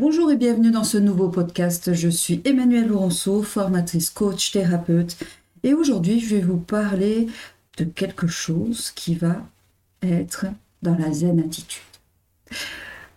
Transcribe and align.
Bonjour 0.00 0.30
et 0.30 0.36
bienvenue 0.36 0.70
dans 0.70 0.84
ce 0.84 0.96
nouveau 0.96 1.28
podcast. 1.28 1.92
Je 1.92 2.08
suis 2.08 2.40
Emmanuelle 2.44 2.86
Laurenceau, 2.86 3.42
formatrice 3.42 4.10
coach 4.10 4.52
thérapeute 4.52 5.16
et 5.64 5.74
aujourd'hui 5.74 6.20
je 6.20 6.36
vais 6.36 6.40
vous 6.40 6.56
parler 6.56 7.26
de 7.78 7.84
quelque 7.84 8.28
chose 8.28 8.92
qui 8.92 9.16
va 9.16 9.44
être 10.02 10.46
dans 10.82 10.96
la 10.96 11.10
zen 11.10 11.40
attitude. 11.40 11.82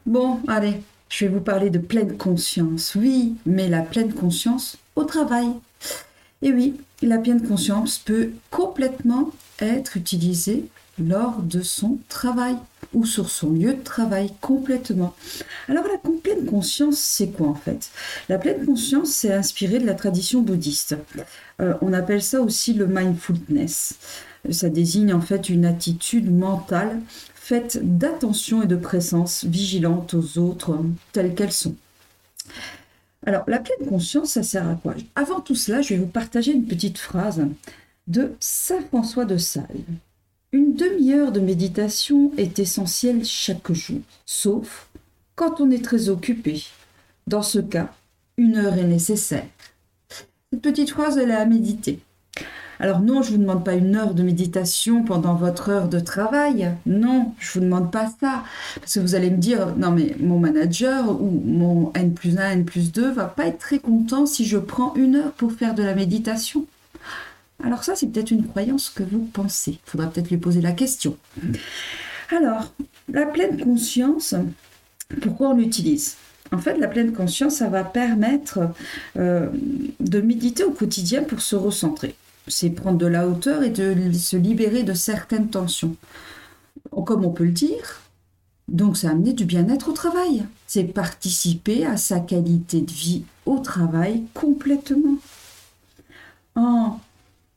Bon, 0.07 0.39
allez, 0.47 0.81
je 1.07 1.25
vais 1.25 1.31
vous 1.31 1.39
parler 1.39 1.69
de 1.69 1.77
pleine 1.77 2.17
conscience. 2.17 2.95
Oui, 2.95 3.35
mais 3.45 3.69
la 3.69 3.83
pleine 3.83 4.11
conscience 4.11 4.79
au 4.95 5.03
travail. 5.03 5.49
Et 6.41 6.51
oui, 6.51 6.77
la 7.03 7.19
pleine 7.19 7.47
conscience 7.47 7.99
peut 7.99 8.31
complètement 8.49 9.29
être 9.59 9.97
utilisée 9.97 10.65
lors 10.97 11.43
de 11.43 11.61
son 11.61 11.99
travail 12.09 12.55
ou 12.93 13.05
sur 13.05 13.29
son 13.29 13.51
lieu 13.51 13.73
de 13.73 13.83
travail 13.83 14.31
complètement. 14.41 15.15
Alors 15.67 15.85
la 15.85 15.97
pleine 15.97 16.45
conscience, 16.45 16.99
c'est 16.99 17.27
quoi 17.27 17.47
en 17.47 17.55
fait? 17.55 17.89
La 18.29 18.37
pleine 18.37 18.65
conscience, 18.65 19.09
c'est 19.09 19.33
inspiré 19.33 19.79
de 19.79 19.85
la 19.85 19.93
tradition 19.93 20.41
bouddhiste. 20.41 20.95
Euh, 21.61 21.73
on 21.81 21.93
appelle 21.93 22.21
ça 22.21 22.41
aussi 22.41 22.73
le 22.73 22.87
mindfulness. 22.87 23.95
Ça 24.49 24.69
désigne 24.69 25.13
en 25.13 25.21
fait 25.21 25.49
une 25.49 25.65
attitude 25.65 26.31
mentale 26.31 26.99
faite 27.35 27.79
d'attention 27.81 28.63
et 28.63 28.67
de 28.67 28.75
présence 28.75 29.45
vigilante 29.45 30.13
aux 30.13 30.37
autres 30.37 30.77
telles 31.11 31.35
qu'elles 31.35 31.51
sont. 31.51 31.75
Alors, 33.25 33.43
la 33.47 33.59
pleine 33.59 33.87
conscience, 33.87 34.31
ça 34.31 34.43
sert 34.43 34.67
à 34.67 34.75
quoi? 34.75 34.95
Avant 35.15 35.41
tout 35.41 35.53
cela, 35.53 35.81
je 35.81 35.93
vais 35.93 35.99
vous 35.99 36.07
partager 36.07 36.53
une 36.53 36.65
petite 36.65 36.97
phrase 36.97 37.45
de 38.07 38.33
Saint 38.39 38.81
François 38.87 39.25
de 39.25 39.37
Sales. 39.37 39.65
Une 40.53 40.73
demi-heure 40.73 41.31
de 41.31 41.39
méditation 41.39 42.33
est 42.35 42.59
essentielle 42.59 43.23
chaque 43.23 43.71
jour, 43.71 44.01
sauf 44.25 44.89
quand 45.35 45.61
on 45.61 45.71
est 45.71 45.81
très 45.81 46.09
occupé. 46.09 46.65
Dans 47.25 47.41
ce 47.41 47.59
cas, 47.59 47.93
une 48.35 48.57
heure 48.57 48.73
est 48.73 48.83
nécessaire. 48.83 49.45
Cette 50.51 50.61
petite 50.61 50.89
phrase, 50.89 51.17
elle 51.17 51.31
est 51.31 51.35
à 51.35 51.45
méditer. 51.45 51.99
Alors 52.81 52.99
non, 52.99 53.21
je 53.21 53.31
ne 53.31 53.37
vous 53.37 53.41
demande 53.43 53.63
pas 53.63 53.75
une 53.75 53.95
heure 53.95 54.13
de 54.13 54.23
méditation 54.23 55.05
pendant 55.05 55.35
votre 55.35 55.69
heure 55.69 55.87
de 55.87 56.01
travail. 56.01 56.73
Non, 56.85 57.33
je 57.39 57.47
ne 57.47 57.53
vous 57.53 57.69
demande 57.69 57.89
pas 57.89 58.07
ça. 58.19 58.43
Parce 58.75 58.95
que 58.95 58.99
vous 58.99 59.15
allez 59.15 59.29
me 59.29 59.37
dire, 59.37 59.73
non 59.77 59.91
mais 59.91 60.17
mon 60.19 60.37
manager 60.37 61.11
ou 61.11 61.41
mon 61.45 61.93
N 61.93 62.13
plus 62.13 62.37
1, 62.37 62.49
N 62.49 62.65
plus 62.65 62.91
2 62.91 63.09
va 63.09 63.23
pas 63.23 63.45
être 63.45 63.59
très 63.59 63.79
content 63.79 64.25
si 64.25 64.43
je 64.43 64.57
prends 64.57 64.93
une 64.95 65.15
heure 65.15 65.31
pour 65.31 65.53
faire 65.53 65.75
de 65.75 65.83
la 65.83 65.95
méditation. 65.95 66.65
Alors 67.63 67.83
ça, 67.83 67.95
c'est 67.95 68.07
peut-être 68.07 68.31
une 68.31 68.47
croyance 68.47 68.89
que 68.89 69.03
vous 69.03 69.25
pensez. 69.33 69.79
Il 69.85 69.89
faudra 69.89 70.07
peut-être 70.07 70.29
lui 70.29 70.37
poser 70.37 70.61
la 70.61 70.71
question. 70.71 71.17
Alors, 72.29 72.71
la 73.11 73.25
pleine 73.25 73.61
conscience, 73.61 74.35
pourquoi 75.21 75.49
on 75.49 75.57
l'utilise? 75.57 76.15
En 76.51 76.57
fait, 76.57 76.77
la 76.77 76.87
pleine 76.87 77.13
conscience, 77.13 77.55
ça 77.55 77.69
va 77.69 77.83
permettre 77.83 78.59
euh, 79.17 79.49
de 79.99 80.21
méditer 80.21 80.63
au 80.63 80.71
quotidien 80.71 81.23
pour 81.23 81.41
se 81.41 81.55
recentrer. 81.55 82.15
C'est 82.47 82.69
prendre 82.69 82.97
de 82.97 83.05
la 83.05 83.27
hauteur 83.27 83.63
et 83.63 83.69
de 83.69 84.11
se 84.11 84.35
libérer 84.35 84.83
de 84.83 84.93
certaines 84.93 85.49
tensions. 85.49 85.95
Comme 87.05 87.23
on 87.23 87.31
peut 87.31 87.45
le 87.45 87.51
dire, 87.51 88.01
donc 88.67 88.97
ça 88.97 89.09
amener 89.09 89.33
du 89.33 89.45
bien-être 89.45 89.89
au 89.89 89.93
travail. 89.93 90.43
C'est 90.67 90.83
participer 90.83 91.85
à 91.85 91.97
sa 91.97 92.19
qualité 92.19 92.81
de 92.81 92.91
vie 92.91 93.23
au 93.45 93.59
travail 93.59 94.23
complètement. 94.33 95.17
En 96.55 96.99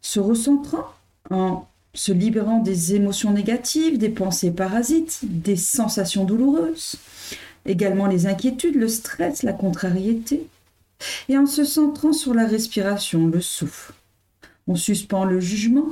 se 0.05 0.20
recentrant, 0.20 0.84
en 1.30 1.66
se 1.94 2.12
libérant 2.12 2.58
des 2.58 2.94
émotions 2.94 3.33
négatives, 3.33 3.97
des 3.97 4.11
pensées 4.11 4.50
parasites, 4.50 5.20
des 5.22 5.56
sensations 5.56 6.24
douloureuses, 6.24 6.96
également 7.64 8.06
les 8.06 8.27
inquiétudes, 8.27 8.74
le 8.74 8.88
stress, 8.88 9.42
la 9.42 9.55
contrariété, 9.55 10.46
et 11.30 11.38
en 11.38 11.46
se 11.46 11.64
centrant 11.64 12.12
sur 12.12 12.34
la 12.34 12.46
respiration, 12.46 13.28
le 13.28 13.41
souffle. 13.41 13.94
On 14.67 14.77
suspend 14.77 15.24
le 15.24 15.40
jugement, 15.40 15.89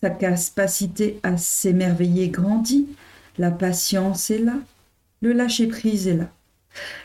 sa 0.00 0.10
capacité 0.10 1.18
à 1.24 1.36
s'émerveiller 1.36 2.28
grandit, 2.28 2.86
la 3.36 3.50
patience 3.50 4.30
est 4.30 4.38
là, 4.38 4.58
le 5.22 5.32
lâcher-prise 5.32 6.06
est 6.06 6.16
là. 6.16 6.30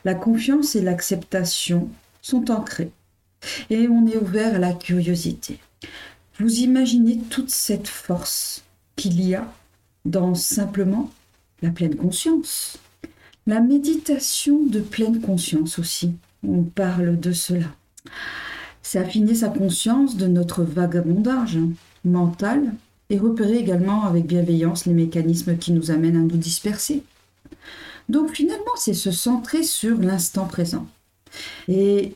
La 0.03 0.14
confiance 0.14 0.75
et 0.75 0.81
l'acceptation 0.81 1.90
sont 2.22 2.52
ancrées, 2.52 2.92
et 3.72 3.88
on 3.88 4.06
est 4.06 4.18
ouvert 4.18 4.53
à 4.53 4.59
la 4.59 4.74
curiosité. 4.74 5.59
Vous 6.40 6.59
imaginez 6.59 7.18
toute 7.29 7.50
cette 7.50 7.88
force 7.88 8.63
qu'il 8.97 9.22
y 9.25 9.35
a 9.35 9.53
dans 10.03 10.35
simplement 10.35 11.09
la 11.62 11.69
pleine 11.69 11.96
conscience. 11.96 12.78
La 13.47 13.62
méditation 13.62 14.66
de 14.66 14.81
pleine 14.81 15.22
conscience 15.22 15.79
aussi, 15.79 16.12
on 16.45 16.63
parle 16.63 17.18
de 17.19 17.31
cela. 17.31 17.68
C'est 18.81 19.00
affiner 19.00 19.34
sa 19.34 19.50
conscience 19.50 20.18
de 20.18 20.28
notre 20.28 20.63
vagabondage 20.63 21.57
mental 22.03 22.74
et 23.09 23.18
repérer 23.18 23.57
également 23.57 24.03
avec 24.03 24.25
bienveillance 24.25 24.85
les 24.85 24.94
mécanismes 24.94 25.57
qui 25.57 25.72
nous 25.72 25.90
amènent 25.90 26.18
à 26.18 26.19
nous 26.19 26.38
disperser. 26.38 27.03
Donc 28.09 28.31
finalement, 28.34 28.75
c'est 28.75 28.94
se 28.94 29.12
centrer 29.12 29.63
sur 29.63 29.97
l'instant 30.00 30.45
présent. 30.45 30.85
Et 31.69 32.13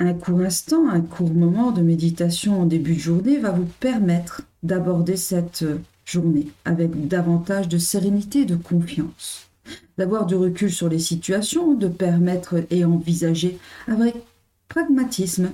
un 0.00 0.14
court 0.14 0.40
instant, 0.40 0.88
un 0.88 1.02
court 1.02 1.32
moment 1.32 1.72
de 1.72 1.82
méditation 1.82 2.62
en 2.62 2.66
début 2.66 2.94
de 2.94 3.00
journée 3.00 3.38
va 3.38 3.50
vous 3.50 3.68
permettre 3.80 4.42
d'aborder 4.62 5.16
cette 5.16 5.64
journée 6.06 6.48
avec 6.64 7.06
davantage 7.06 7.68
de 7.68 7.78
sérénité 7.78 8.40
et 8.40 8.46
de 8.46 8.56
confiance, 8.56 9.48
d'avoir 9.98 10.24
du 10.24 10.34
recul 10.34 10.72
sur 10.72 10.88
les 10.88 10.98
situations, 10.98 11.74
de 11.74 11.86
permettre 11.86 12.64
et 12.70 12.84
envisager 12.84 13.58
avec 13.86 14.14
pragmatisme, 14.68 15.50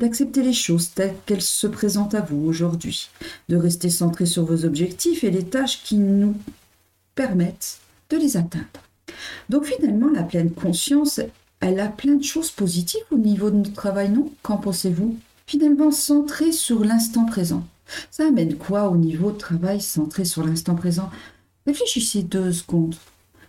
d'accepter 0.00 0.42
les 0.42 0.52
choses 0.52 0.90
telles 0.90 1.14
qu'elles 1.24 1.40
se 1.40 1.68
présentent 1.68 2.16
à 2.16 2.20
vous 2.20 2.44
aujourd'hui, 2.46 3.10
de 3.48 3.56
rester 3.56 3.90
centré 3.90 4.26
sur 4.26 4.44
vos 4.44 4.64
objectifs 4.64 5.22
et 5.22 5.30
les 5.30 5.44
tâches 5.44 5.84
qui 5.84 5.96
nous 5.96 6.34
permettent 7.14 7.78
de 8.10 8.16
les 8.16 8.36
atteindre. 8.36 8.66
Donc 9.48 9.66
finalement, 9.66 10.10
la 10.10 10.24
pleine 10.24 10.50
conscience 10.50 11.20
elle 11.64 11.80
a 11.80 11.88
plein 11.88 12.16
de 12.16 12.22
choses 12.22 12.50
positives 12.50 13.00
au 13.10 13.16
niveau 13.16 13.50
de 13.50 13.56
notre 13.56 13.72
travail, 13.72 14.10
non? 14.10 14.30
Qu'en 14.42 14.58
pensez-vous? 14.58 15.16
Finalement, 15.46 15.90
centré 15.90 16.52
sur 16.52 16.84
l'instant 16.84 17.24
présent. 17.24 17.64
Ça 18.10 18.26
amène 18.26 18.56
quoi 18.56 18.90
au 18.90 18.96
niveau 18.98 19.32
de 19.32 19.38
travail 19.38 19.80
centré 19.80 20.26
sur 20.26 20.44
l'instant 20.44 20.74
présent? 20.74 21.08
Réfléchissez 21.66 22.22
deux 22.22 22.52
secondes. 22.52 22.96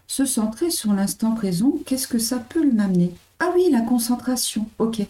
Se 0.08 0.24
centrer 0.24 0.70
sur 0.72 0.94
l'instant 0.94 1.36
présent, 1.36 1.74
qu'est-ce 1.86 2.08
que 2.08 2.18
ça 2.18 2.40
peut 2.40 2.66
m'amener? 2.66 3.14
Ah 3.40 3.52
oui, 3.54 3.68
la 3.70 3.82
concentration. 3.82 4.70
Ok. 4.80 5.02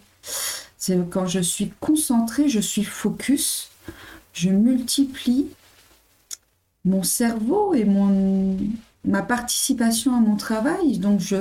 C'est 0.76 0.98
quand 1.12 1.28
je 1.28 1.42
suis 1.42 1.74
concentré, 1.80 2.50
je 2.50 2.60
suis 2.60 2.84
focus, 2.84 3.70
je 4.34 4.50
multiplie 4.50 5.46
mon 6.86 7.04
cerveau 7.04 7.76
et 7.76 7.86
mon, 7.86 8.58
ma 9.04 9.22
participation 9.22 10.16
à 10.16 10.20
mon 10.20 10.38
travail. 10.38 10.98
Donc 10.98 11.20
je, 11.20 11.38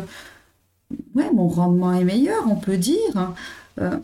ouais, 1.14 1.30
mon 1.32 1.48
rendement 1.48 1.92
est 1.92 2.04
meilleur, 2.04 2.44
on 2.48 2.56
peut 2.56 2.76
dire. 2.76 3.34
Euh, 3.80 3.98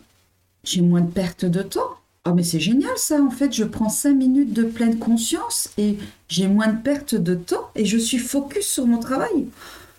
j'ai 0.63 0.81
moins 0.81 1.01
de 1.01 1.11
perte 1.11 1.45
de 1.45 1.61
temps. 1.61 1.97
Oh, 2.25 2.33
mais 2.35 2.43
c'est 2.43 2.59
génial 2.59 2.95
ça, 2.97 3.19
en 3.21 3.31
fait, 3.31 3.51
je 3.51 3.63
prends 3.63 3.89
cinq 3.89 4.13
minutes 4.13 4.53
de 4.53 4.63
pleine 4.63 4.99
conscience 4.99 5.69
et 5.77 5.97
j'ai 6.27 6.47
moins 6.47 6.67
de 6.67 6.79
perte 6.79 7.15
de 7.15 7.33
temps 7.33 7.71
et 7.73 7.85
je 7.85 7.97
suis 7.97 8.19
focus 8.19 8.67
sur 8.67 8.85
mon 8.85 8.99
travail. 8.99 9.47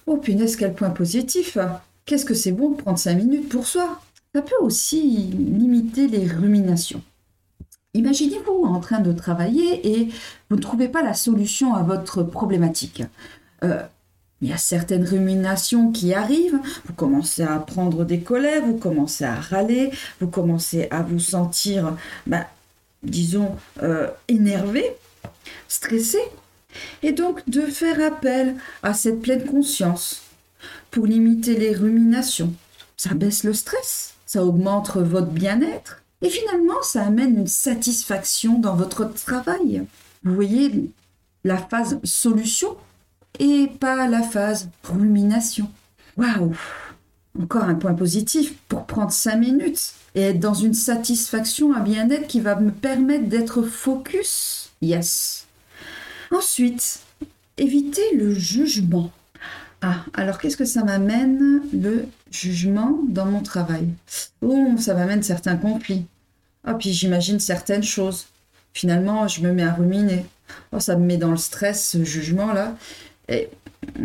Oh 0.06 0.16
punaise, 0.16 0.56
quel 0.56 0.74
point 0.74 0.90
positif. 0.90 1.58
Qu'est-ce 2.04 2.24
que 2.24 2.34
c'est 2.34 2.52
bon 2.52 2.70
de 2.70 2.76
prendre 2.76 2.98
cinq 2.98 3.16
minutes 3.16 3.48
pour 3.48 3.66
soi? 3.66 4.00
Ça 4.34 4.42
peut 4.42 4.54
aussi 4.60 5.00
limiter 5.02 6.06
les 6.06 6.26
ruminations. 6.26 7.02
Imaginez-vous 7.94 8.64
en 8.64 8.80
train 8.80 9.00
de 9.00 9.12
travailler 9.12 9.96
et 9.96 10.08
vous 10.48 10.56
ne 10.56 10.62
trouvez 10.62 10.88
pas 10.88 11.02
la 11.02 11.14
solution 11.14 11.74
à 11.74 11.82
votre 11.82 12.22
problématique. 12.22 13.02
Euh, 13.64 13.82
il 14.42 14.48
y 14.48 14.52
a 14.52 14.58
certaines 14.58 15.04
ruminations 15.04 15.92
qui 15.92 16.12
arrivent, 16.12 16.58
vous 16.84 16.92
commencez 16.94 17.44
à 17.44 17.58
prendre 17.60 18.04
des 18.04 18.20
colères, 18.20 18.66
vous 18.66 18.76
commencez 18.76 19.24
à 19.24 19.36
râler, 19.36 19.92
vous 20.20 20.26
commencez 20.26 20.88
à 20.90 21.02
vous 21.02 21.20
sentir, 21.20 21.96
bah, 22.26 22.48
disons, 23.04 23.54
euh, 23.84 24.08
énervé, 24.26 24.84
stressé. 25.68 26.18
Et 27.02 27.12
donc 27.12 27.48
de 27.48 27.60
faire 27.62 28.02
appel 28.02 28.56
à 28.82 28.94
cette 28.94 29.20
pleine 29.20 29.44
conscience 29.44 30.22
pour 30.90 31.06
limiter 31.06 31.56
les 31.56 31.74
ruminations. 31.74 32.52
Ça 32.96 33.14
baisse 33.14 33.44
le 33.44 33.52
stress, 33.52 34.14
ça 34.26 34.44
augmente 34.44 34.96
votre 34.96 35.28
bien-être 35.28 36.02
et 36.22 36.30
finalement 36.30 36.82
ça 36.82 37.04
amène 37.04 37.40
une 37.40 37.46
satisfaction 37.46 38.58
dans 38.58 38.74
votre 38.74 39.12
travail. 39.12 39.84
Vous 40.24 40.34
voyez 40.34 40.90
la 41.44 41.58
phase 41.58 42.00
solution 42.04 42.76
et 43.38 43.68
pas 43.80 44.06
la 44.08 44.22
phase 44.22 44.68
rumination. 44.84 45.70
Waouh 46.16 46.56
Encore 47.40 47.64
un 47.64 47.74
point 47.74 47.94
positif 47.94 48.54
pour 48.68 48.86
prendre 48.86 49.12
5 49.12 49.36
minutes 49.36 49.94
et 50.14 50.22
être 50.22 50.40
dans 50.40 50.54
une 50.54 50.74
satisfaction, 50.74 51.74
un 51.74 51.80
bien-être 51.80 52.26
qui 52.26 52.40
va 52.40 52.56
me 52.56 52.70
permettre 52.70 53.26
d'être 53.26 53.62
focus. 53.62 54.70
Yes. 54.82 55.46
Ensuite, 56.30 57.00
éviter 57.56 58.16
le 58.16 58.34
jugement. 58.34 59.10
Ah, 59.80 60.04
alors 60.14 60.38
qu'est-ce 60.38 60.56
que 60.56 60.64
ça 60.64 60.84
m'amène 60.84 61.62
le 61.72 62.06
jugement 62.30 63.00
dans 63.08 63.26
mon 63.26 63.42
travail? 63.42 63.88
Oh, 64.40 64.68
ça 64.78 64.94
m'amène 64.94 65.22
certains 65.22 65.56
conflits. 65.56 66.06
Ah, 66.64 66.74
puis 66.74 66.92
j'imagine 66.92 67.40
certaines 67.40 67.82
choses. 67.82 68.26
Finalement, 68.74 69.26
je 69.26 69.42
me 69.42 69.52
mets 69.52 69.64
à 69.64 69.72
ruminer. 69.72 70.24
Oh, 70.72 70.78
ça 70.78 70.96
me 70.96 71.04
met 71.04 71.16
dans 71.16 71.30
le 71.30 71.36
stress, 71.36 71.90
ce 71.90 72.04
jugement-là. 72.04 72.76
Et 73.28 73.48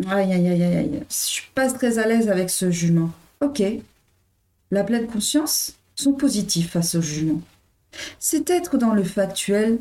aïe, 0.10 0.34
aïe, 0.34 0.48
aïe, 0.48 0.64
aïe, 0.64 1.04
je 1.10 1.16
suis 1.16 1.50
pas 1.54 1.72
très 1.72 2.00
à 2.00 2.08
l'aise 2.08 2.30
avec 2.30 2.50
ce 2.50 2.72
jugement. 2.72 3.12
Ok. 3.42 3.64
La 4.72 4.84
pleine 4.84 5.08
conscience 5.08 5.74
sont 5.96 6.14
positifs 6.14 6.72
face 6.72 6.96
au 6.96 7.02
jugement. 7.02 7.42
C'est 8.20 8.50
être 8.50 8.78
dans 8.78 8.94
le 8.94 9.04
factuel, 9.04 9.80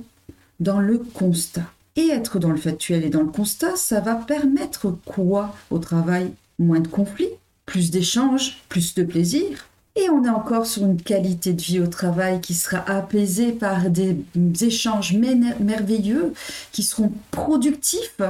dans 0.61 0.81
le 0.81 0.99
constat. 0.99 1.65
Et 1.97 2.09
être 2.09 2.39
dans 2.39 2.51
le 2.51 2.57
factuel 2.59 3.05
et 3.05 3.11
dans 3.11 3.23
le 3.23 3.31
constat, 3.31 3.75
ça 3.77 4.01
va 4.01 4.15
permettre 4.15 4.95
quoi 5.07 5.55
au 5.71 5.79
travail? 5.79 6.33
Moins 6.59 6.81
de 6.81 6.89
conflits, 6.89 7.31
plus 7.65 7.91
d'échanges, 7.91 8.59
plus 8.69 8.95
de 8.95 9.03
plaisir. 9.03 9.69
Et 9.97 10.11
on 10.11 10.25
est 10.25 10.31
encore 10.31 10.67
sur 10.67 10.85
une 10.85 11.01
qualité 11.01 11.55
de 11.55 11.63
vie 11.63 11.81
au 11.81 11.87
travail 11.87 12.43
qui 12.43 12.53
sera 12.53 12.79
apaisée 12.89 13.53
par 13.53 13.89
des 13.89 14.17
échanges 14.61 15.15
merveilleux, 15.15 16.35
qui 16.71 16.83
seront 16.83 17.13
productifs, 17.31 18.21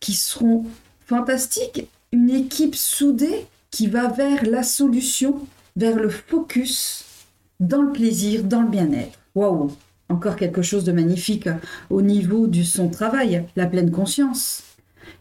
qui 0.00 0.14
seront 0.14 0.64
fantastiques. 1.06 1.86
Une 2.12 2.30
équipe 2.30 2.74
soudée 2.74 3.46
qui 3.70 3.86
va 3.86 4.08
vers 4.08 4.44
la 4.44 4.62
solution, 4.62 5.46
vers 5.76 5.96
le 5.96 6.08
focus, 6.08 7.04
dans 7.60 7.82
le 7.82 7.92
plaisir, 7.92 8.42
dans 8.42 8.62
le 8.62 8.68
bien-être. 8.68 9.18
Waouh 9.34 9.70
encore 10.10 10.36
quelque 10.36 10.62
chose 10.62 10.84
de 10.84 10.92
magnifique 10.92 11.48
au 11.88 12.02
niveau 12.02 12.46
du 12.46 12.64
son 12.64 12.88
travail, 12.88 13.44
la 13.56 13.66
pleine 13.66 13.90
conscience. 13.90 14.64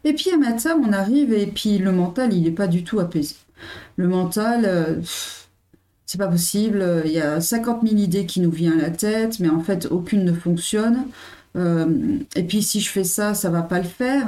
Et 0.03 0.13
puis 0.13 0.31
à 0.31 0.37
matin, 0.37 0.79
on 0.83 0.91
arrive 0.91 1.31
et 1.33 1.47
puis 1.47 1.77
le 1.77 1.91
mental, 1.91 2.33
il 2.33 2.43
n'est 2.43 2.51
pas 2.51 2.67
du 2.67 2.83
tout 2.83 2.99
apaisé. 2.99 3.35
Le 3.97 4.07
mental, 4.07 4.63
euh, 4.65 4.95
c'est 6.05 6.17
pas 6.17 6.27
possible. 6.27 7.03
Il 7.05 7.11
y 7.11 7.21
a 7.21 7.39
50 7.39 7.87
000 7.87 8.01
idées 8.01 8.25
qui 8.25 8.39
nous 8.39 8.51
viennent 8.51 8.79
à 8.79 8.83
la 8.83 8.89
tête, 8.89 9.39
mais 9.39 9.49
en 9.49 9.59
fait, 9.59 9.87
aucune 9.91 10.25
ne 10.25 10.33
fonctionne. 10.33 11.05
Euh, 11.55 12.19
et 12.35 12.43
puis 12.43 12.61
si 12.61 12.79
je 12.79 12.89
fais 12.89 13.03
ça, 13.03 13.33
ça 13.33 13.49
va 13.49 13.61
pas 13.61 13.79
le 13.79 13.87
faire. 13.87 14.27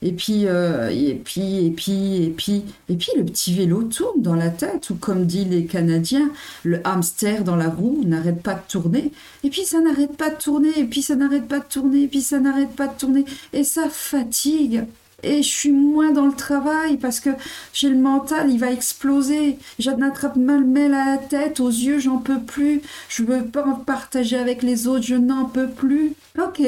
Et 0.00 0.12
puis, 0.12 0.46
euh, 0.46 0.88
et 0.90 1.14
puis, 1.14 1.66
et 1.66 1.70
puis, 1.70 2.22
et 2.24 2.30
puis, 2.30 2.64
et 2.88 2.96
puis 2.96 3.10
le 3.16 3.24
petit 3.24 3.54
vélo 3.54 3.82
tourne 3.84 4.22
dans 4.22 4.34
la 4.34 4.50
tête, 4.50 4.90
ou 4.90 4.94
comme 4.94 5.26
disent 5.26 5.48
les 5.48 5.66
Canadiens, 5.66 6.30
le 6.64 6.80
hamster 6.86 7.44
dans 7.44 7.56
la 7.56 7.68
roue 7.68 8.02
n'arrête 8.04 8.42
pas 8.42 8.54
de 8.54 8.62
tourner. 8.68 9.12
Et 9.44 9.50
puis 9.50 9.64
ça 9.64 9.80
n'arrête 9.80 10.16
pas 10.16 10.30
de 10.30 10.36
tourner, 10.36 10.78
et 10.78 10.84
puis 10.84 11.02
ça 11.02 11.16
n'arrête 11.16 11.46
pas 11.46 11.60
de 11.60 11.68
tourner, 11.68 12.04
et 12.04 12.08
puis 12.08 12.22
ça 12.22 12.40
n'arrête 12.40 12.74
pas 12.74 12.88
de 12.88 12.98
tourner, 12.98 13.24
et 13.52 13.64
ça 13.64 13.88
fatigue 13.90 14.84
et 15.22 15.42
je 15.42 15.48
suis 15.48 15.72
moins 15.72 16.12
dans 16.12 16.26
le 16.26 16.34
travail 16.34 16.96
parce 16.96 17.20
que 17.20 17.30
j'ai 17.72 17.88
le 17.88 17.98
mental, 17.98 18.50
il 18.50 18.58
va 18.58 18.70
exploser. 18.70 19.58
J'en 19.78 20.00
attrape 20.02 20.36
mal 20.36 20.64
mail 20.64 20.94
à 20.94 21.16
la 21.16 21.18
tête, 21.18 21.60
aux 21.60 21.68
yeux, 21.68 21.98
j'en 21.98 22.18
peux 22.18 22.40
plus. 22.40 22.82
Je 23.08 23.22
veux 23.22 23.44
pas 23.44 23.64
en 23.66 23.74
partager 23.74 24.36
avec 24.36 24.62
les 24.62 24.86
autres, 24.86 25.04
je 25.04 25.14
n'en 25.14 25.44
peux 25.44 25.68
plus. 25.68 26.14
Ok, 26.38 26.62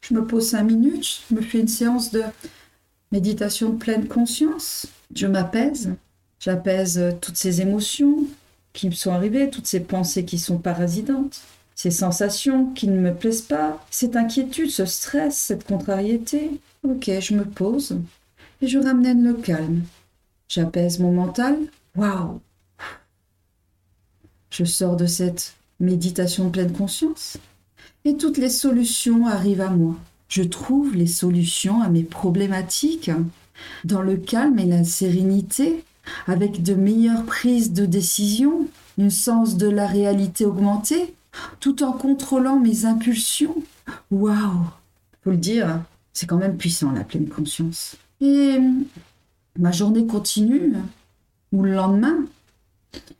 je 0.00 0.14
me 0.14 0.24
pose 0.24 0.50
cinq 0.50 0.64
minutes, 0.64 1.22
je 1.30 1.36
me 1.36 1.42
fais 1.42 1.60
une 1.60 1.68
séance 1.68 2.10
de 2.10 2.22
méditation 3.12 3.70
de 3.70 3.76
pleine 3.76 4.08
conscience. 4.08 4.86
Je 5.14 5.26
m'apaise, 5.26 5.90
j'apaise 6.40 7.00
toutes 7.20 7.36
ces 7.36 7.60
émotions 7.60 8.24
qui 8.72 8.88
me 8.88 8.94
sont 8.94 9.12
arrivées, 9.12 9.48
toutes 9.48 9.66
ces 9.66 9.80
pensées 9.80 10.24
qui 10.24 10.38
sont 10.38 10.58
parasitantes 10.58 11.40
ces 11.76 11.90
sensations 11.90 12.72
qui 12.72 12.88
ne 12.88 12.98
me 12.98 13.14
plaisent 13.14 13.42
pas, 13.42 13.84
cette 13.90 14.16
inquiétude, 14.16 14.70
ce 14.70 14.86
stress, 14.86 15.36
cette 15.36 15.64
contrariété. 15.64 16.50
Ok, 16.82 17.10
je 17.20 17.34
me 17.34 17.44
pose 17.44 17.98
et 18.62 18.66
je 18.66 18.78
ramène 18.78 19.22
le 19.22 19.34
calme. 19.34 19.82
J'apaise 20.48 20.98
mon 20.98 21.12
mental. 21.12 21.58
Waouh 21.94 22.40
Je 24.50 24.64
sors 24.64 24.96
de 24.96 25.06
cette 25.06 25.54
méditation 25.78 26.46
de 26.46 26.50
pleine 26.50 26.72
conscience 26.72 27.36
et 28.06 28.16
toutes 28.16 28.38
les 28.38 28.48
solutions 28.48 29.26
arrivent 29.26 29.60
à 29.60 29.70
moi. 29.70 29.96
Je 30.28 30.42
trouve 30.42 30.94
les 30.96 31.06
solutions 31.06 31.82
à 31.82 31.88
mes 31.90 32.04
problématiques 32.04 33.10
dans 33.84 34.02
le 34.02 34.16
calme 34.16 34.58
et 34.58 34.66
la 34.66 34.82
sérénité, 34.82 35.84
avec 36.26 36.62
de 36.62 36.74
meilleures 36.74 37.24
prises 37.24 37.72
de 37.72 37.84
décision, 37.84 38.66
une 38.96 39.10
sens 39.10 39.56
de 39.56 39.68
la 39.68 39.86
réalité 39.86 40.46
augmentée, 40.46 41.14
tout 41.60 41.82
en 41.82 41.92
contrôlant 41.92 42.58
mes 42.58 42.84
impulsions. 42.84 43.56
Waouh 44.10 44.66
Faut 45.22 45.30
le 45.30 45.36
dire, 45.36 45.80
c'est 46.12 46.26
quand 46.26 46.38
même 46.38 46.56
puissant 46.56 46.92
la 46.92 47.04
pleine 47.04 47.28
conscience. 47.28 47.96
Et 48.20 48.58
ma 49.58 49.72
journée 49.72 50.06
continue, 50.06 50.74
ou 51.52 51.62
le 51.62 51.74
lendemain, 51.74 52.16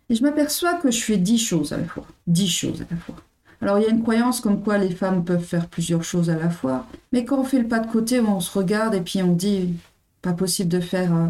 et 0.09 0.15
je 0.15 0.23
m'aperçois 0.23 0.75
que 0.75 0.91
je 0.91 1.03
fais 1.03 1.17
dix 1.17 1.39
choses 1.39 1.73
à 1.73 1.79
la 1.79 1.85
fois. 1.85 2.07
Dix 2.27 2.49
choses 2.49 2.83
à 2.83 2.95
la 2.95 3.01
fois. 3.01 3.17
Alors 3.61 3.79
il 3.79 3.85
y 3.85 3.87
a 3.87 3.91
une 3.91 4.03
croyance 4.03 4.41
comme 4.41 4.63
quoi 4.63 4.79
les 4.79 4.91
femmes 4.91 5.25
peuvent 5.25 5.43
faire 5.43 5.67
plusieurs 5.67 6.05
choses 6.05 6.31
à 6.31 6.37
la 6.37 6.51
fois, 6.51 6.87
mais 7.13 7.25
quand 7.25 7.39
on 7.39 7.45
fait 7.45 7.59
le 7.59 7.69
pas 7.69 7.79
de 7.79 7.91
côté, 7.91 8.21
on 8.21 8.41
se 8.41 8.57
regarde 8.57 8.95
et 8.95 9.01
puis 9.01 9.23
on 9.23 9.33
dit 9.33 9.75
pas 10.21 10.35
possible 10.35 10.69
de 10.69 10.81
faire 10.81 11.15
euh, 11.15 11.27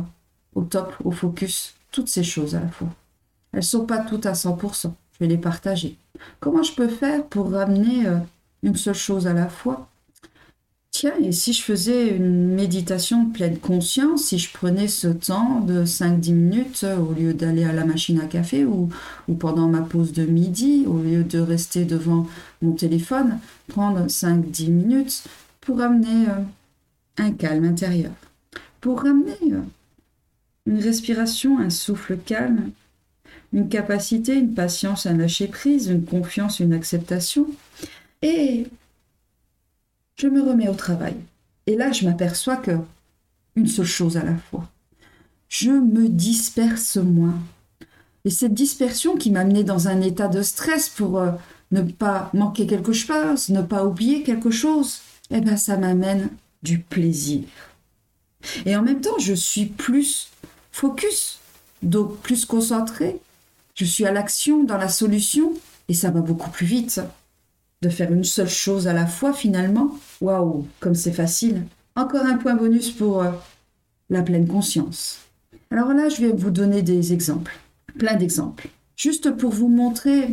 au 0.54 0.62
top, 0.62 0.94
au 1.04 1.12
focus, 1.12 1.74
toutes 1.92 2.08
ces 2.08 2.24
choses 2.24 2.54
à 2.54 2.60
la 2.60 2.68
fois. 2.68 2.88
Elles 3.52 3.62
sont 3.62 3.86
pas 3.86 3.98
toutes 3.98 4.26
à 4.26 4.32
100% 4.32 4.92
je 5.18 5.24
vais 5.24 5.30
les 5.30 5.38
partager. 5.38 5.96
Comment 6.40 6.62
je 6.62 6.74
peux 6.74 6.88
faire 6.88 7.24
pour 7.24 7.50
ramener 7.52 8.06
euh, 8.06 8.16
une 8.62 8.76
seule 8.76 8.94
chose 8.94 9.26
à 9.26 9.32
la 9.32 9.48
fois? 9.48 9.88
Tiens, 10.98 11.12
et 11.20 11.32
si 11.32 11.52
je 11.52 11.62
faisais 11.62 12.08
une 12.08 12.54
méditation 12.54 13.24
de 13.24 13.32
pleine 13.32 13.58
conscience, 13.58 14.24
si 14.24 14.38
je 14.38 14.50
prenais 14.50 14.88
ce 14.88 15.08
temps 15.08 15.60
de 15.60 15.84
5-10 15.84 16.32
minutes 16.32 16.84
euh, 16.84 16.96
au 16.96 17.12
lieu 17.12 17.34
d'aller 17.34 17.64
à 17.64 17.72
la 17.72 17.84
machine 17.84 18.18
à 18.18 18.24
café 18.24 18.64
ou, 18.64 18.88
pendant 19.38 19.68
ma 19.68 19.82
pause 19.82 20.12
de 20.12 20.24
midi, 20.24 20.84
au 20.86 20.98
lieu 20.98 21.22
de 21.22 21.38
rester 21.38 21.84
devant 21.84 22.26
mon 22.62 22.72
téléphone, 22.72 23.38
prendre 23.68 24.06
5-10 24.06 24.70
minutes 24.70 25.24
pour 25.60 25.80
ramener 25.80 26.30
euh, 26.30 26.42
un 27.18 27.32
calme 27.32 27.66
intérieur, 27.66 28.12
pour 28.80 29.02
ramener 29.02 29.36
une 30.64 30.80
respiration, 30.80 31.58
un 31.58 31.68
souffle 31.68 32.16
calme, 32.16 32.70
une 33.52 33.68
capacité, 33.68 34.34
une 34.34 34.54
patience, 34.54 35.06
un 35.06 35.16
lâcher 35.16 35.46
prise, 35.46 35.88
une 35.88 36.04
confiance, 36.04 36.60
une 36.60 36.72
acceptation. 36.72 37.46
Et 38.22 38.66
je 40.16 40.28
me 40.28 40.42
remets 40.42 40.68
au 40.68 40.74
travail. 40.74 41.14
Et 41.66 41.76
là, 41.76 41.92
je 41.92 42.04
m'aperçois 42.04 42.56
que 42.56 42.72
une 43.56 43.66
seule 43.66 43.86
chose 43.86 44.16
à 44.16 44.24
la 44.24 44.36
fois. 44.36 44.68
Je 45.48 45.70
me 45.70 46.08
disperse 46.08 46.96
moins. 46.96 47.38
Et 48.24 48.30
cette 48.30 48.54
dispersion 48.54 49.16
qui 49.16 49.30
m'a 49.30 49.40
amené 49.40 49.64
dans 49.64 49.88
un 49.88 50.00
état 50.00 50.28
de 50.28 50.42
stress 50.42 50.88
pour 50.88 51.18
euh, 51.18 51.30
ne 51.70 51.82
pas 51.82 52.30
manquer 52.34 52.66
quelque 52.66 52.92
chose, 52.92 53.48
ne 53.48 53.62
pas 53.62 53.84
oublier 53.84 54.22
quelque 54.22 54.50
chose, 54.50 55.00
eh 55.30 55.40
ben 55.40 55.56
ça 55.56 55.76
m'amène 55.76 56.28
du 56.62 56.80
plaisir. 56.80 57.44
Et 58.64 58.76
en 58.76 58.82
même 58.82 59.00
temps, 59.00 59.18
je 59.18 59.32
suis 59.32 59.66
plus 59.66 60.28
focus, 60.72 61.38
donc 61.82 62.16
plus 62.18 62.44
concentré, 62.44 63.20
je 63.76 63.84
suis 63.84 64.06
à 64.06 64.12
l'action, 64.12 64.64
dans 64.64 64.78
la 64.78 64.88
solution, 64.88 65.52
et 65.88 65.94
ça 65.94 66.10
va 66.10 66.20
beaucoup 66.20 66.50
plus 66.50 66.66
vite. 66.66 67.00
De 67.82 67.90
faire 67.90 68.10
une 68.10 68.24
seule 68.24 68.48
chose 68.48 68.88
à 68.88 68.94
la 68.94 69.06
fois, 69.06 69.34
finalement, 69.34 69.96
waouh, 70.22 70.66
comme 70.80 70.94
c'est 70.94 71.12
facile. 71.12 71.62
Encore 71.94 72.24
un 72.24 72.38
point 72.38 72.54
bonus 72.54 72.90
pour 72.90 73.22
euh, 73.22 73.30
la 74.08 74.22
pleine 74.22 74.48
conscience. 74.48 75.18
Alors 75.70 75.92
là, 75.92 76.08
je 76.08 76.22
vais 76.22 76.32
vous 76.32 76.50
donner 76.50 76.80
des 76.80 77.12
exemples, 77.12 77.58
plein 77.98 78.16
d'exemples, 78.16 78.68
juste 78.96 79.30
pour 79.32 79.52
vous 79.52 79.68
montrer 79.68 80.30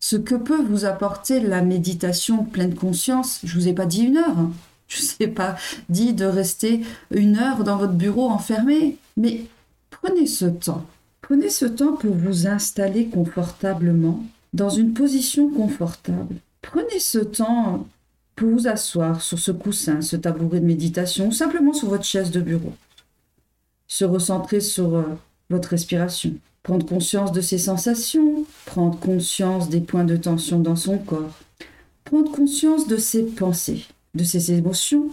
ce 0.00 0.16
que 0.16 0.34
peut 0.34 0.62
vous 0.62 0.86
apporter 0.86 1.40
la 1.40 1.60
méditation 1.60 2.42
pleine 2.42 2.74
conscience. 2.74 3.40
Je 3.44 3.54
vous 3.54 3.68
ai 3.68 3.74
pas 3.74 3.86
dit 3.86 4.04
une 4.04 4.16
heure, 4.16 4.38
hein. 4.38 4.50
je 4.88 5.02
ne 5.02 5.06
vous 5.06 5.14
ai 5.20 5.28
pas 5.28 5.56
dit 5.90 6.14
de 6.14 6.24
rester 6.24 6.82
une 7.10 7.36
heure 7.36 7.64
dans 7.64 7.76
votre 7.76 7.92
bureau 7.92 8.30
enfermé, 8.30 8.96
mais 9.18 9.44
prenez 9.90 10.26
ce 10.26 10.46
temps 10.46 10.86
Prenez 11.22 11.48
ce 11.48 11.64
temps 11.64 11.94
pour 11.94 12.14
vous 12.14 12.46
installer 12.46 13.06
confortablement, 13.06 14.22
dans 14.52 14.68
une 14.68 14.92
position 14.92 15.48
confortable. 15.48 16.36
Prenez 16.60 16.98
ce 16.98 17.18
temps 17.18 17.86
pour 18.36 18.50
vous 18.50 18.68
asseoir 18.68 19.22
sur 19.22 19.38
ce 19.38 19.50
coussin, 19.50 20.02
ce 20.02 20.16
tabouret 20.16 20.60
de 20.60 20.66
méditation, 20.66 21.28
ou 21.28 21.32
simplement 21.32 21.72
sur 21.72 21.88
votre 21.88 22.04
chaise 22.04 22.30
de 22.30 22.40
bureau. 22.40 22.74
Se 23.88 24.04
recentrer 24.04 24.60
sur 24.60 24.96
euh, 24.96 25.04
votre 25.48 25.70
respiration. 25.70 26.34
Prendre 26.62 26.86
conscience 26.86 27.32
de 27.32 27.40
ses 27.40 27.58
sensations, 27.58 28.44
prendre 28.66 28.98
conscience 28.98 29.68
des 29.68 29.80
points 29.80 30.04
de 30.04 30.16
tension 30.16 30.58
dans 30.60 30.76
son 30.76 30.98
corps, 30.98 31.38
prendre 32.04 32.30
conscience 32.30 32.86
de 32.86 32.96
ses 32.96 33.24
pensées, 33.24 33.86
de 34.14 34.24
ses 34.24 34.52
émotions, 34.52 35.08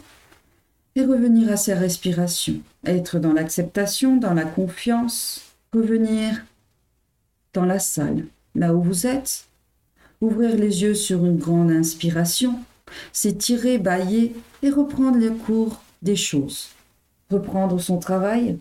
et 0.96 1.06
revenir 1.06 1.52
à 1.52 1.58
sa 1.58 1.76
respiration. 1.76 2.56
Être 2.86 3.20
dans 3.20 3.34
l'acceptation, 3.34 4.18
dans 4.18 4.34
la 4.34 4.46
confiance, 4.46 5.49
revenir 5.74 6.44
dans 7.54 7.66
la 7.66 7.80
salle, 7.80 8.26
là 8.56 8.74
où 8.74 8.82
vous 8.82 9.06
êtes, 9.06 9.46
ouvrir 10.22 10.56
les 10.56 10.82
yeux 10.82 10.96
sur 10.96 11.26
une 11.26 11.38
grande 11.38 11.72
inspiration, 11.72 12.60
s'étirer, 13.12 13.78
bailler 13.78 14.36
et 14.64 14.70
reprendre 14.70 15.18
le 15.18 15.32
cours 15.32 15.82
des 16.02 16.16
choses. 16.16 16.70
Reprendre 17.30 17.80
son 17.80 18.00
travail, 18.00 18.58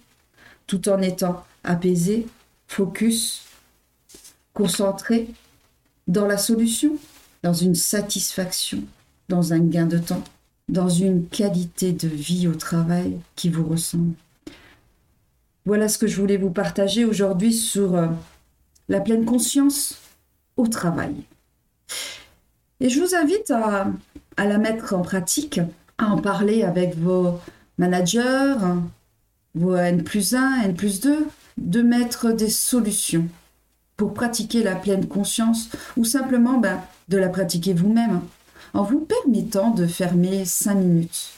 tout 0.67 0.89
en 0.89 1.01
étant 1.01 1.45
apaisé, 1.65 2.27
focus, 2.67 3.45
concentré 4.53 5.29
dans 6.07 6.27
la 6.27 6.37
solution, 6.39 6.97
dans 7.43 7.55
une 7.55 7.75
satisfaction, 7.75 8.83
dans 9.29 9.53
un 9.53 9.61
gain 9.61 9.87
de 9.87 9.99
temps, 9.99 10.25
dans 10.69 10.89
une 10.89 11.27
qualité 11.29 11.93
de 11.93 12.09
vie 12.09 12.49
au 12.49 12.55
travail 12.55 13.19
qui 13.37 13.49
vous 13.49 13.65
ressemble. 13.65 14.15
Voilà 15.69 15.91
ce 15.91 15.99
que 15.99 16.07
je 16.07 16.19
voulais 16.19 16.39
vous 16.39 16.49
partager 16.49 17.05
aujourd'hui 17.05 17.53
sur 17.53 17.95
euh, 17.95 18.07
la 18.89 19.03
pleine 19.03 19.27
conscience 19.27 19.99
au 20.57 20.67
travail. 20.67 21.15
Et 22.81 22.89
je 22.89 22.99
vous 22.99 23.15
invite 23.15 23.51
à, 23.51 23.87
la 24.39 24.57
mettre 24.57 24.95
en 24.95 25.03
pratique, 25.03 25.61
à 25.99 26.07
en 26.07 26.23
parler 26.23 26.63
avec 26.63 26.97
vos 26.97 27.39
managers, 27.77 28.55
vos 29.55 29.77
N 29.77 30.05
plus 30.05 30.35
1, 30.35 30.63
N 30.63 30.75
plus 30.75 31.01
2, 31.01 31.27
de 31.59 31.83
mettre 31.83 32.33
des 32.33 32.49
solutions 32.49 33.27
pour 33.99 34.15
pratiquer 34.15 34.63
la 34.63 34.75
pleine 34.75 35.07
conscience 35.07 35.69
ou 35.99 36.05
simplement 36.07 36.57
ben, 36.57 36.81
de 37.11 37.19
la 37.19 37.29
pratiquer 37.29 37.75
vous-même 37.75 38.23
en 38.73 38.85
vous 38.85 39.01
permettant 39.01 39.71
de 39.71 39.87
fermer 39.87 40.47
5 40.47 40.77
minutes 40.77 41.29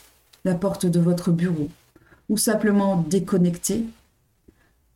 la 0.45 0.55
porte 0.55 0.87
de 0.87 1.01
votre 1.01 1.33
bureau 1.33 1.69
ou 2.29 2.37
simplement 2.37 3.05
déconnecter 3.09 3.87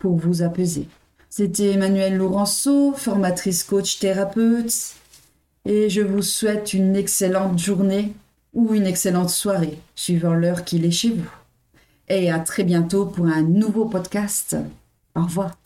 pour 0.04 0.16
vous 0.16 0.42
apaiser. 0.42 0.86
C'était 1.30 1.70
Emmanuelle 1.70 2.18
Laurenceau, 2.18 2.92
formatrice 2.92 3.64
coach 3.64 4.00
thérapeute, 4.00 4.92
et 5.64 5.88
je 5.88 6.02
vous 6.02 6.20
souhaite 6.20 6.74
une 6.74 6.94
excellente 6.94 7.58
journée 7.58 8.12
ou 8.52 8.74
une 8.74 8.84
excellente 8.86 9.30
soirée, 9.30 9.78
suivant 9.94 10.34
l'heure 10.34 10.64
qu'il 10.64 10.84
est 10.84 10.90
chez 10.90 11.08
vous. 11.08 11.30
Et 12.10 12.30
à 12.30 12.38
très 12.38 12.64
bientôt 12.64 13.06
pour 13.06 13.24
un 13.24 13.40
nouveau 13.40 13.86
podcast. 13.86 14.54
Au 15.14 15.22
revoir. 15.22 15.63